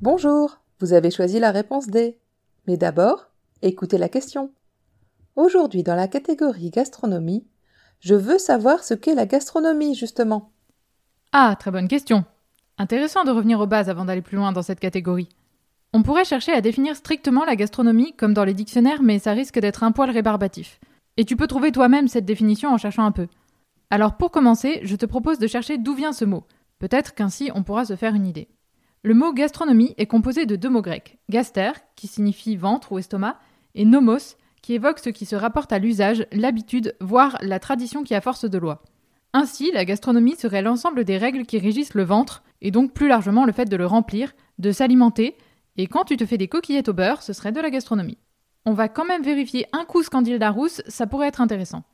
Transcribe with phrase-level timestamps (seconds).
[0.00, 2.16] Bonjour, vous avez choisi la réponse D.
[2.68, 3.30] Mais d'abord,
[3.62, 4.52] écoutez la question.
[5.34, 7.44] Aujourd'hui, dans la catégorie gastronomie,
[7.98, 10.52] je veux savoir ce qu'est la gastronomie, justement.
[11.32, 12.24] Ah, très bonne question.
[12.78, 15.30] Intéressant de revenir aux bases avant d'aller plus loin dans cette catégorie.
[15.92, 19.58] On pourrait chercher à définir strictement la gastronomie comme dans les dictionnaires, mais ça risque
[19.58, 20.78] d'être un poil rébarbatif.
[21.16, 23.26] Et tu peux trouver toi-même cette définition en cherchant un peu.
[23.90, 26.44] Alors pour commencer, je te propose de chercher d'où vient ce mot.
[26.78, 28.48] Peut-être qu'ainsi on pourra se faire une idée.
[29.04, 33.38] Le mot gastronomie est composé de deux mots grecs, gaster, qui signifie ventre ou estomac,
[33.74, 38.14] et nomos, qui évoque ce qui se rapporte à l'usage, l'habitude, voire la tradition qui
[38.14, 38.82] a force de loi.
[39.32, 43.44] Ainsi, la gastronomie serait l'ensemble des règles qui régissent le ventre, et donc plus largement
[43.44, 45.36] le fait de le remplir, de s'alimenter,
[45.76, 48.18] et quand tu te fais des coquillettes au beurre, ce serait de la gastronomie.
[48.64, 51.84] On va quand même vérifier un coup Scandile Darousse, ça pourrait être intéressant.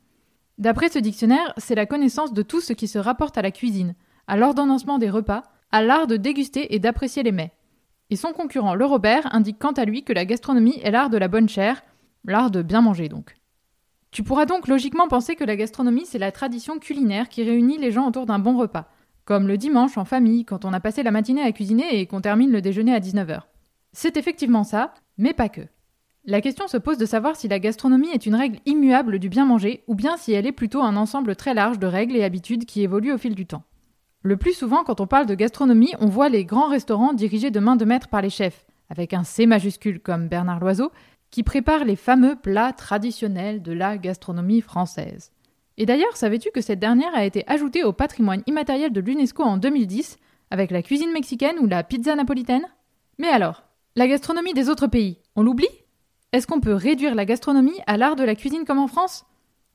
[0.57, 3.93] D'après ce dictionnaire, c'est la connaissance de tout ce qui se rapporte à la cuisine,
[4.27, 7.51] à l'ordonnancement des repas, à l'art de déguster et d'apprécier les mets.
[8.09, 11.17] Et son concurrent, le Robert, indique quant à lui que la gastronomie est l'art de
[11.17, 11.83] la bonne chair,
[12.23, 13.35] l'art de bien manger donc.
[14.11, 17.91] Tu pourras donc logiquement penser que la gastronomie, c'est la tradition culinaire qui réunit les
[17.91, 18.89] gens autour d'un bon repas,
[19.25, 22.21] comme le dimanche en famille, quand on a passé la matinée à cuisiner et qu'on
[22.21, 23.41] termine le déjeuner à 19h.
[23.91, 25.61] C'est effectivement ça, mais pas que.
[26.25, 29.45] La question se pose de savoir si la gastronomie est une règle immuable du bien
[29.45, 32.65] manger ou bien si elle est plutôt un ensemble très large de règles et habitudes
[32.65, 33.63] qui évoluent au fil du temps.
[34.25, 37.59] Le plus souvent, quand on parle de gastronomie, on voit les grands restaurants dirigés de
[37.59, 40.91] main de maître par les chefs, avec un C majuscule comme Bernard Loiseau,
[41.29, 45.31] qui prépare les fameux plats traditionnels de la gastronomie française.
[45.77, 49.57] Et d'ailleurs, savais-tu que cette dernière a été ajoutée au patrimoine immatériel de l'UNESCO en
[49.57, 50.17] 2010,
[50.49, 52.65] avec la cuisine mexicaine ou la pizza napolitaine?
[53.19, 53.61] Mais alors,
[53.95, 55.67] la gastronomie des autres pays, on l'oublie?
[56.31, 59.23] Est-ce qu'on peut réduire la gastronomie à l'art de la cuisine comme en France?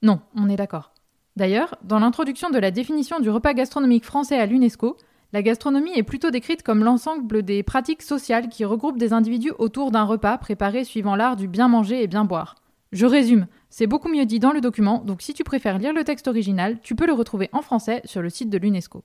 [0.02, 0.92] Non, on est d'accord.
[1.36, 4.96] D'ailleurs, dans l'introduction de la définition du repas gastronomique français à l'UNESCO,
[5.32, 9.92] la gastronomie est plutôt décrite comme l'ensemble des pratiques sociales qui regroupent des individus autour
[9.92, 12.56] d'un repas préparé suivant l'art du bien manger et bien boire.
[12.92, 16.02] Je résume, c'est beaucoup mieux dit dans le document, donc si tu préfères lire le
[16.02, 19.04] texte original, tu peux le retrouver en français sur le site de l'UNESCO.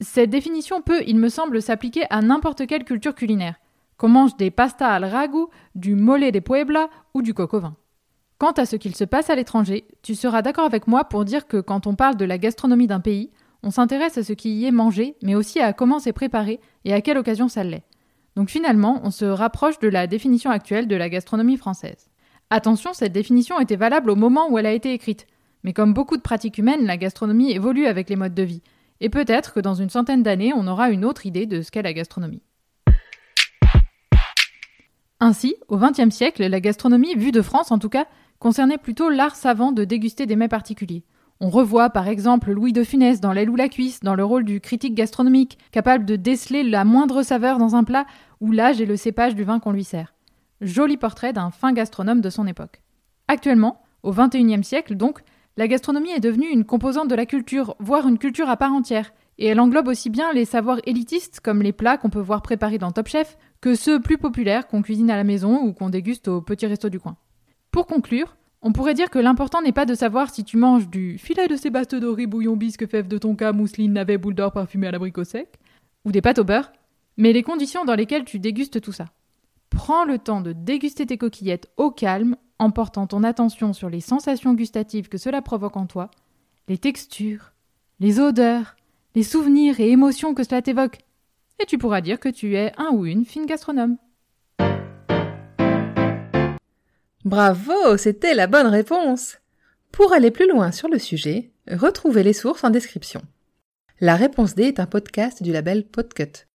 [0.00, 3.56] Cette définition peut, il me semble, s'appliquer à n'importe quelle culture culinaire,
[3.98, 7.76] qu'on mange des pastas al ragu, du mole de Puebla ou du coq au vin.
[8.38, 11.48] Quant à ce qu'il se passe à l'étranger, tu seras d'accord avec moi pour dire
[11.48, 13.30] que quand on parle de la gastronomie d'un pays,
[13.64, 16.92] on s'intéresse à ce qui y est mangé, mais aussi à comment c'est préparé et
[16.94, 17.82] à quelle occasion ça l'est.
[18.36, 22.10] Donc finalement, on se rapproche de la définition actuelle de la gastronomie française.
[22.50, 25.26] Attention, cette définition était valable au moment où elle a été écrite.
[25.64, 28.62] Mais comme beaucoup de pratiques humaines, la gastronomie évolue avec les modes de vie.
[29.00, 31.82] Et peut-être que dans une centaine d'années, on aura une autre idée de ce qu'est
[31.82, 32.42] la gastronomie.
[35.20, 38.06] Ainsi, au XXe siècle, la gastronomie, vue de France en tout cas,
[38.38, 41.04] concernait plutôt l'art savant de déguster des mets particuliers.
[41.40, 44.44] On revoit par exemple Louis de Funès dans L'aile ou la cuisse, dans le rôle
[44.44, 48.06] du critique gastronomique, capable de déceler la moindre saveur dans un plat
[48.40, 50.14] ou l'âge et le cépage du vin qu'on lui sert.
[50.60, 52.82] Joli portrait d'un fin gastronome de son époque.
[53.28, 55.20] Actuellement, au XXIe siècle donc,
[55.56, 59.12] la gastronomie est devenue une composante de la culture, voire une culture à part entière,
[59.38, 62.78] et elle englobe aussi bien les savoirs élitistes comme les plats qu'on peut voir préparés
[62.78, 66.26] dans Top Chef, que ceux plus populaires qu'on cuisine à la maison ou qu'on déguste
[66.26, 67.16] au petit resto du coin.
[67.78, 71.16] Pour conclure, on pourrait dire que l'important n'est pas de savoir si tu manges du
[71.16, 75.22] filet de sébastodori bouillon bisque fève de tonka mousseline navet boule d'or parfumé à l'abricot
[75.22, 75.60] sec,
[76.04, 76.72] ou des pâtes au beurre,
[77.16, 79.04] mais les conditions dans lesquelles tu dégustes tout ça.
[79.70, 84.00] Prends le temps de déguster tes coquillettes au calme, en portant ton attention sur les
[84.00, 86.10] sensations gustatives que cela provoque en toi,
[86.66, 87.52] les textures,
[88.00, 88.74] les odeurs,
[89.14, 90.98] les souvenirs et émotions que cela t'évoque.
[91.62, 93.98] Et tu pourras dire que tu es un ou une fine gastronome.
[97.28, 99.36] Bravo, c'était la bonne réponse.
[99.92, 103.20] Pour aller plus loin sur le sujet, retrouvez les sources en description.
[104.00, 106.46] La réponse D est un podcast du label Podcut.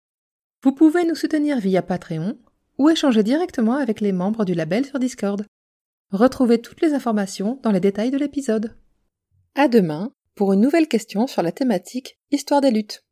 [0.63, 2.39] Vous pouvez nous soutenir via Patreon
[2.79, 5.45] ou échanger directement avec les membres du label sur Discord.
[6.09, 8.75] Retrouvez toutes les informations dans les détails de l'épisode.
[9.53, 13.05] À demain pour une nouvelle question sur la thématique Histoire des luttes.